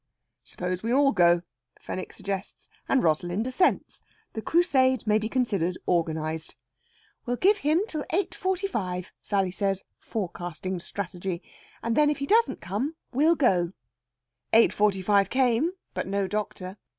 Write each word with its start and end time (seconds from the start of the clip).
"Suppose 0.43 0.81
we 0.81 0.91
all 0.91 1.11
go," 1.11 1.43
Fenwick 1.79 2.11
suggests. 2.11 2.69
And 2.89 3.03
Rosalind 3.03 3.45
assents. 3.45 4.01
The 4.33 4.41
Crusade 4.41 5.05
may 5.05 5.19
be 5.19 5.29
considered 5.29 5.77
organized. 5.85 6.55
"We'll 7.27 7.35
give 7.37 7.57
him 7.57 7.81
till 7.87 8.03
eight 8.09 8.33
forty 8.33 8.65
five," 8.65 9.11
Sally 9.21 9.51
says, 9.51 9.83
forecasting 9.99 10.79
strategy, 10.79 11.43
"and 11.83 11.95
then 11.95 12.09
if 12.09 12.17
he 12.17 12.25
doesn't 12.25 12.61
come 12.61 12.95
we'll 13.13 13.35
go." 13.35 13.73
Eight 14.53 14.73
forty 14.73 15.03
five 15.03 15.29
came, 15.29 15.73
but 15.93 16.07
no 16.07 16.25
doctor. 16.25 16.77